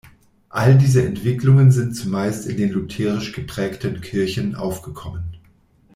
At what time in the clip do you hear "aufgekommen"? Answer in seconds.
4.55-5.37